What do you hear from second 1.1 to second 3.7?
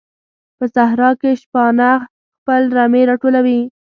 کې شپانه خپل رمې راټولوي.